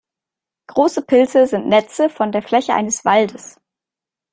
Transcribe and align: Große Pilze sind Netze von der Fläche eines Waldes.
Große 0.65 1.03
Pilze 1.03 1.45
sind 1.45 1.67
Netze 1.67 2.09
von 2.09 2.31
der 2.31 2.41
Fläche 2.41 2.73
eines 2.73 3.05
Waldes. 3.05 3.59